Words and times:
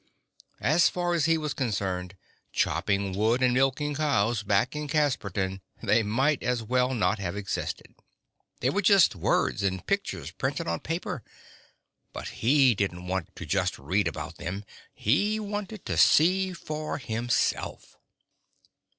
As 0.59 0.89
far 0.89 1.13
as 1.13 1.25
he 1.25 1.37
was 1.37 1.53
concerned, 1.53 2.17
chopping 2.51 3.15
wood 3.15 3.43
and 3.43 3.53
milking 3.53 3.93
cows 3.93 4.41
back 4.41 4.75
in 4.75 4.87
Casperton, 4.87 5.61
they 5.83 6.01
might 6.01 6.41
as 6.41 6.63
well 6.63 6.95
not 6.95 7.19
have 7.19 7.37
existed. 7.37 7.93
They 8.61 8.71
were 8.71 8.81
just 8.81 9.15
words 9.15 9.61
and 9.61 9.85
pictures 9.85 10.31
printed 10.31 10.67
on 10.67 10.79
paper. 10.79 11.21
But 12.13 12.29
he 12.29 12.73
didn't 12.73 13.05
want 13.05 13.35
to 13.35 13.45
just 13.45 13.77
read 13.77 14.07
about 14.07 14.37
them. 14.37 14.65
He 14.91 15.39
wanted 15.39 15.85
to 15.85 15.97
see 15.99 16.51
for 16.51 16.97
himself. 16.97 17.95